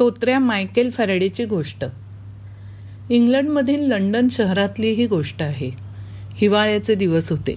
[0.00, 1.84] तोत्र्या Michael फॅरेडेची गोष्ट.
[3.10, 5.70] इंग्लंडमधील London शहरातली ही गोष्ट आहे.
[6.34, 7.54] हिवाळ्याचे दिवस होते.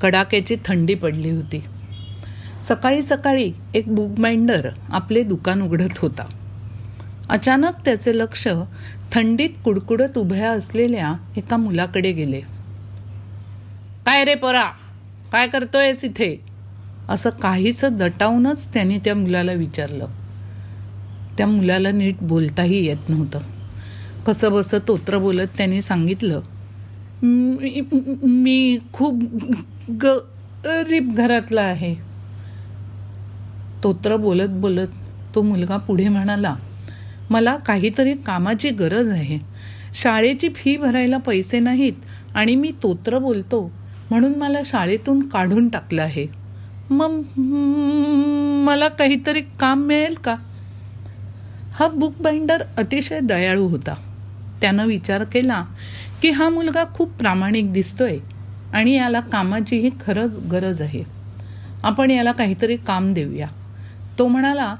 [0.00, 1.64] कडाक्याची थंडी पडली होती.
[2.62, 6.24] सकाळी सकाळी एक बुकमाइंडर आपले दुकान उघडत होता.
[7.28, 8.48] अचानक त्याचे लक्ष
[9.12, 12.40] थंडीत कुडकुडत उभ्या असलेल्या एका मुलाकडे गेले.
[14.06, 14.64] काय रे परा?
[15.32, 16.40] काय करतोयस इथे?
[17.08, 20.06] असं काहीच दटावूनच त्याने त्या मुलाला विचारलं.
[21.38, 23.38] त्या मुलाला नीट बोलताही येत नव्हतं.
[24.26, 26.40] कसं बसं तोत्र बोलत त्यांनी सांगितलं
[27.22, 27.80] "मी
[28.24, 29.22] मी खूप
[30.02, 31.94] गरीब घरातला आहे.
[33.84, 34.90] तोत्र बोलत बोलत
[35.34, 36.54] तो मुलगा पुढे म्हणाला
[37.30, 39.38] मला काहीतरी कामाची गरज आहे.
[39.94, 41.92] शाळेची फी भरायला पैसे नाहीत
[42.34, 43.60] आणि मी तोत्र बोलतो
[44.10, 46.26] म्हणून मला शाळेतून काढून टाकलं आहे.
[46.90, 47.20] मग
[48.66, 50.34] मला काहीतरी काम मिळेल का?
[51.78, 53.94] हा बुक बाइंडर अतिशय दयाळू होता.
[54.60, 55.64] त्यानं विचार केला
[56.22, 58.18] की हा मुलगा खूप प्रामाणिक दिसतोय
[58.72, 61.02] आणि याला कामाचीही खरंच गरज आहे.
[61.82, 63.48] आपण याला काहीतरी काम देऊया.
[64.18, 64.74] तो म्हणाला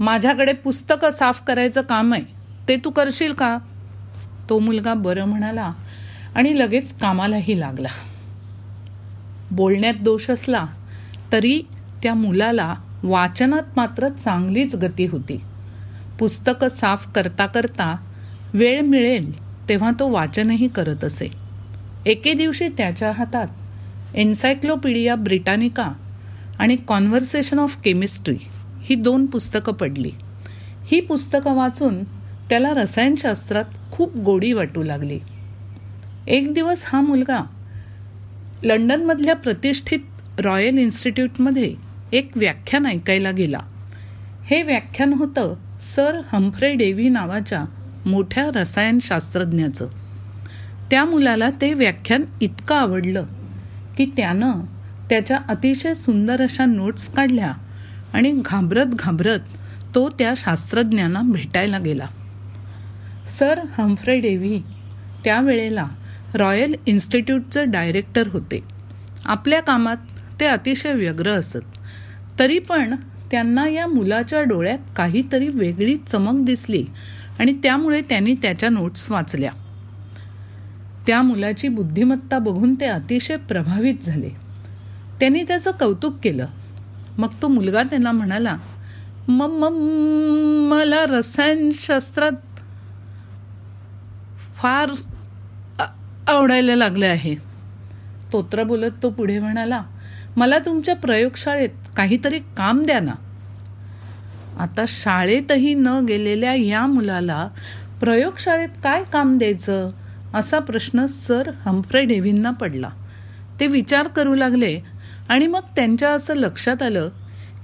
[0.00, 2.22] माझ्याकडे पुस्तकं साफ करायचं काम आहे.
[2.68, 3.58] ते तू करशील का?
[4.48, 5.70] तो मुलगा बरं म्हणाला
[6.34, 7.88] आणि लगेच कामालाही लागला.
[9.50, 10.66] बोलण्यात दोष असला
[11.32, 11.62] तरी
[12.02, 15.40] त्या मुलाला वाचनात मात्र चांगलीच गती होती.
[16.18, 17.96] पुस्तकं साफ करता करता
[18.54, 19.32] वेळ मिळेल
[19.68, 21.28] तेव्हा तो वाचनही करत असे.
[22.06, 23.46] एके दिवशी त्याच्या हातात
[24.14, 25.92] एन्सायक्लोपीडिया ब्रिटानिका
[26.58, 28.36] आणि कॉन्व्हर्सेशन ऑफ केमिस्ट्री
[28.80, 30.10] ही दोन पुस्तकं पडली.
[30.84, 32.04] ही पुस्तकं वाचून
[32.48, 35.18] त्याला रसायनशास्त्रात खूप गोडी वाटू लागली.
[36.26, 37.40] एक दिवस हा मुलगा
[38.64, 40.00] लंडनमधल्या प्रतिष्ठित
[40.38, 41.74] रॉयल इन्स्टिट्यूटमध्ये
[42.12, 43.60] एक व्याख्यान ऐकायला गेला.
[44.44, 47.64] हे व्याख्यान होतं सर हम्फ्रे डेव्ही नावाच्या
[48.06, 49.88] मोठ्या रसायनशास्त्रज्ञाचं.
[50.90, 53.24] त्या मुलाला ते व्याख्यान इतकं आवडलं
[53.96, 54.52] की त्यानं
[55.10, 57.52] त्याच्या अतिशय सुंदर अशा नोट्स काढल्या
[58.12, 59.38] आणि घाबरत घाबरत
[59.94, 62.06] तो त्या शास्त्रज्ञांना भेटायला गेला.
[63.28, 64.62] सर हम्फ्रे डेव्ही
[65.24, 65.88] त्यावेळेला
[66.34, 68.60] रॉयल इन्स्टिट्यूटचे डायरेक्टर होते.
[69.24, 69.96] आपल्या कामात
[70.40, 71.58] ते अतिशय व्यग्र असत.
[72.38, 72.94] तरी पण
[73.32, 76.84] त्यांना या मुलाच्या डोळ्यात काहीतरी वेगळी चमक दिसली
[77.38, 79.52] आणि त्यामुळे त्यांनी त्याच्या नोट्स वाचल्या.
[81.06, 84.30] त्या मुलाची बुद्धिमत्ता बघून ते अतिशय प्रभावित झाले.
[85.20, 86.46] त्यांनी त्याचं कौतुक केलं.
[87.18, 88.56] मग तो मुलगा त्यांना म्हणाला
[89.28, 89.68] मम
[90.70, 92.60] मला रसायनशास्त्रात
[94.56, 94.90] फार
[96.28, 97.34] आवडायला लागले आहे.
[98.32, 99.82] तोत्र बोलत तो पुढे म्हणाला
[100.36, 103.12] मला तुमच्या प्रयोगशाळेत काहीतरी काम द्या ना.
[104.58, 107.48] आता शाळेतही न गेलेल्या या मुलाला
[108.00, 109.90] प्रयोगशाळेत काय काम द्यायचं?
[110.34, 112.88] असा प्रश्न सर हम्फ्रे डेव्हींना पडला.
[113.60, 114.78] ते विचार करू लागले
[115.28, 117.08] आणि मग त्यांच्या असं लक्षात आलं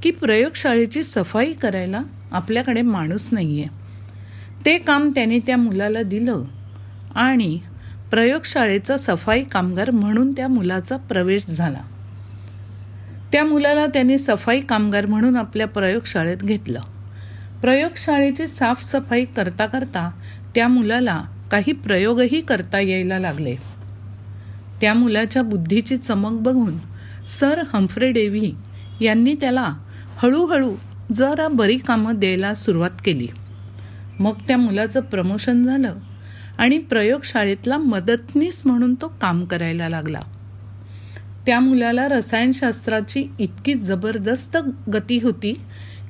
[0.02, 2.02] की प्रयोगशाळेची सफाई करायला
[2.32, 3.76] आपल्याकडे माणूस नाही आहे
[4.66, 6.42] ते काम त्याने त्या मुलाला दिलं
[7.14, 7.58] आणि
[8.10, 11.80] प्रयोगशाळेचा सफाई कामगार म्हणून त्या मुलाचा प्रवेश झाला.
[13.32, 16.80] त्या मुलाला त्यांनी सफाई कामगार म्हणून आपल्या प्रयोगशाळेत घेतलं.
[17.60, 20.10] प्रयोगशाळेची साफसफाई करता करता
[20.54, 23.56] त्या मुलाला काही प्रयोगही करता यायला लागले.
[24.80, 26.74] त्या मुलाच्या बुद्धीची चमक बघून
[27.26, 28.54] सर हम्फ्रे डेव्ही
[29.00, 29.74] यांनी त्याला
[30.16, 30.74] हळूहळू
[31.12, 33.28] जरा बरी कामं द्यायला सुरुवात केली.
[34.18, 35.94] मग त्या मुलाचं प्रमोशन झालं
[36.58, 40.20] आणि प्रयोगशाळेतला मदतनीस म्हणून तो काम करायला लागला.
[41.48, 44.56] त्या मुलाला रसायनशास्त्राची इतकी जबरदस्त
[44.94, 45.60] गती होती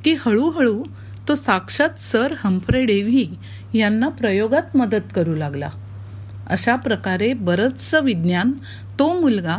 [0.05, 0.85] की हळूहळू
[1.29, 3.35] तो साक्षात सर हम्फ्रे डेव्ही
[3.75, 5.69] यांना प्रयोगात मदत करू लागला.
[6.47, 8.53] अशा प्रकारे बरंचसं विज्ञान
[8.99, 9.59] तो मुलगा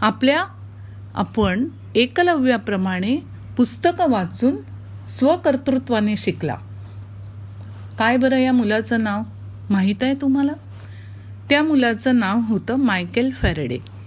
[0.00, 0.44] आपल्या
[1.14, 3.16] आपण एकलव्याप्रमाणे
[3.56, 4.56] पुस्तकं वाचून
[5.08, 6.56] स्वकर्तृत्वाने शिकला.
[7.98, 9.22] काय बरं या मुलाचं नाव?
[9.70, 10.52] माहीत आहे तुम्हाला?
[11.50, 13.97] त्या मुलाचं नाव होतं मायकेल फॅरेडे.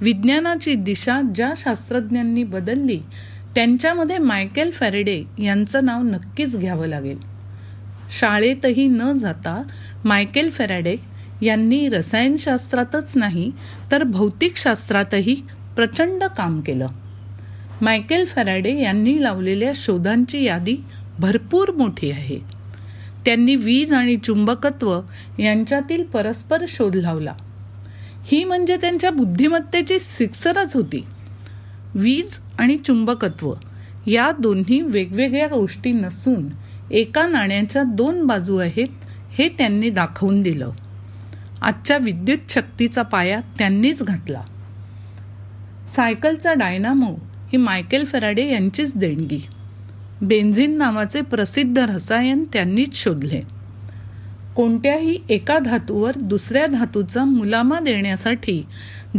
[0.00, 3.00] विज्ञानाची दिशा ज्या शास्त्रज्ञांनी बदलली
[3.54, 7.18] त्यांच्यामध्ये मायकेल फॅरेडे यांचं नाव नक्कीच घ्यावं लागेल.
[8.18, 9.62] शाळेतही न जाता
[10.04, 10.96] मायकेल फॅरेडे
[11.42, 13.50] यांनी रसायनशास्त्रातच नाही
[13.92, 15.34] तर भौतिकशास्त्रातही
[15.76, 16.86] प्रचंड काम केलं.
[17.80, 20.76] मायकेल फॅराडे यांनी लावलेल्या शोधांची यादी
[21.18, 22.38] भरपूर मोठी आहे.
[23.24, 25.00] त्यांनी वीज आणि चुंबकत्व
[25.38, 27.34] यांच्यातील परस्पर शोध लावला.
[28.24, 31.04] ही म्हणजे त्यांच्या बुद्धिमत्तेची सिक्सरच होती.
[31.94, 33.52] वीज आणि चुंबकत्व
[34.06, 36.48] या दोन्ही वेगवेगळ्या गोष्टी नसून
[36.90, 38.86] एका नाण्याच्या दोन बाजू आहेत
[39.30, 40.70] हे त्यांनी दाखवून दिलं.
[41.62, 44.42] आजच्या विद्युत शक्तीचा पाया त्यांनीच घातला.
[45.88, 47.14] सायकलचा डायनामो
[47.52, 49.46] ही मायकेल फेराडे यांचीच देणगी.
[50.22, 53.59] बेन्झिन नावाचे प्रसिद्ध रसायन त्यांनीच शोधले.
[54.60, 58.66] कोणत्याही एका धातूवर दुसऱ्या धातूचा मुलामा देण्यासाठी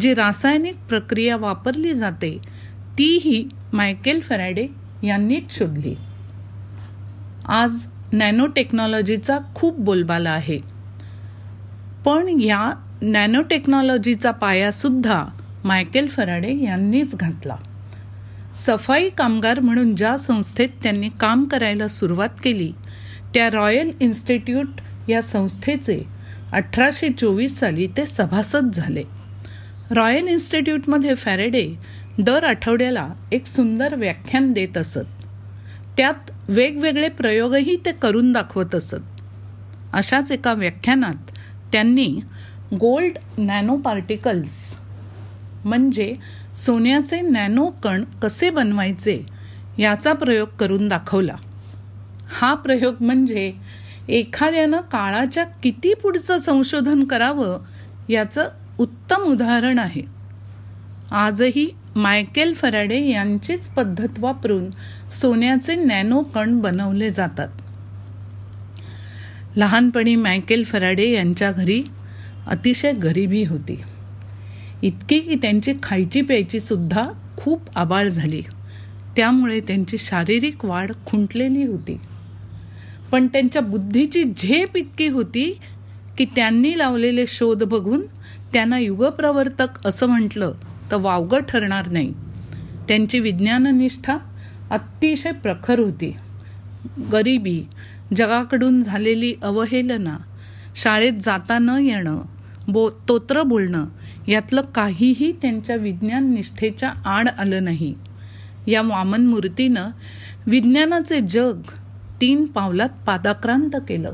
[0.01, 2.37] जी रासायनिक प्रक्रिया वापरली जाते
[2.97, 4.67] तीही मायकेल फॅराडे
[5.03, 5.95] यांनीच शोधली.
[7.47, 10.59] आज नॅनो टेक्नॉलॉजीचा खूप बोलबाला आहे.
[12.05, 15.25] पण या नॅनो टेक्नॉलॉजीचा पायासुद्धा
[15.63, 17.55] मायकेल फराडे यांनीच घातला.
[18.55, 22.71] सफाई कामगार म्हणून ज्या संस्थेत त्यांनी काम करायला सुरुवात केली
[23.33, 24.67] त्या रॉयल इन्स्टिट्यूट
[25.09, 26.01] या संस्थेचे
[26.51, 29.03] अठराशे चोवीस साली ते सभासद झाले.
[29.91, 31.75] रॉयल इन्स्टिट्यूटमध्ये फॅरेडे
[32.19, 35.05] दर आठवड्याला एक सुंदर व्याख्यान देत असत.
[35.97, 38.95] त्यात वेगवेगळे प्रयोगही ते करून दाखवत असत.
[39.93, 41.31] अशाच एका व्याख्यानात
[41.71, 42.19] त्यांनी
[42.73, 44.75] गोल्ड नॅनो पार्टिकल्स
[45.65, 46.15] म्हणजे
[46.55, 49.21] सोन्याचे नॅनो कण कसे बनवायचे
[49.79, 51.35] याचा प्रयोग करून दाखवला.
[52.29, 53.53] हा प्रयोग म्हणजे
[54.07, 57.59] एखाद्यानं काळाच्या किती पुढचं संशोधन करावं
[58.09, 58.49] याचं
[58.79, 60.01] उत्तम उदाहरण आहे.
[61.11, 64.69] आजही मायकेल फराडे यांचीच पद्धत वापरून
[65.11, 67.47] सोन्याचे नॅनो कण बनवले जातात.
[69.55, 71.83] लहानपणी मायकेल फराडे यांच्या घरी
[72.47, 73.81] अतिशय गरिबी होती.
[74.81, 77.03] इतकी की त्यांची खायची प्यायची सुद्धा
[77.37, 78.41] खूप आबाळ झाली.
[79.15, 81.99] त्यामुळे त्यांची शारीरिक वाढ खुंटलेली होती.
[83.11, 85.59] पण त्यांच्या बुद्धीची झेप इतकी होती
[86.17, 88.01] की त्यांनी लावलेले शोध बघून
[88.53, 90.53] त्यांना युगप्रवर्तक असं म्हटलं
[90.91, 92.13] तर वावगं ठरणार नाही.
[92.87, 94.17] त्यांची विज्ञाननिष्ठा
[94.71, 96.15] अतिशय प्रखर होती.
[97.13, 97.63] गरिबी
[98.17, 100.17] जगाकडून झालेली अवहेलना
[100.75, 102.21] शाळेत जाता न येणं
[102.67, 103.85] बो तोत्र बोलणं
[104.27, 107.93] यातलं काहीही त्यांच्या विज्ञान निष्ठेच्या आड आलं नाही.
[108.67, 109.89] या वामन मूर्तीनं
[110.47, 111.61] विज्ञानाचे जग
[112.21, 114.11] तीन पावलात पादाक्रांत केलं.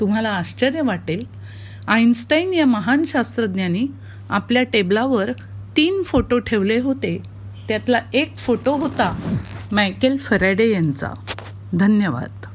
[0.00, 1.24] तुम्हाला आश्चर्य वाटेल.
[1.88, 3.86] आईन्स्टाईन या महान शास्त्रज्ञांनी
[4.30, 5.32] आपल्या टेबलावर
[5.76, 7.22] तीन फोटो ठेवले होते.
[7.68, 9.38] त्यातला एक फोटो होता
[9.72, 11.08] मायकेल फरेडे यांचा.
[11.72, 12.49] धन्यवाद.